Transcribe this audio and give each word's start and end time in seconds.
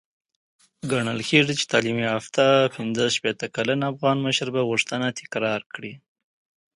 ګڼل 0.91 1.19
کېږي 1.29 1.53
چې 1.59 1.65
تعليم 1.73 1.97
يافته 2.09 2.45
پنځه 2.75 3.03
شپېته 3.15 3.45
کلن 3.55 3.79
افغان 3.91 4.17
مشر 4.25 4.47
به 4.55 4.61
غوښتنه 4.69 5.07
تکرار 5.19 5.61
کړي. 5.73 5.93